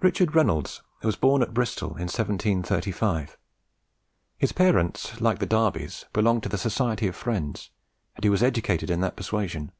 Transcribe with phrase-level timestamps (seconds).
[0.00, 3.36] Richard Reynolds was born at Bristol in 1735.
[4.38, 7.68] His parents, like the Darbys, belonged to the Society of Friends,
[8.16, 9.70] and he was educated in that persuasion.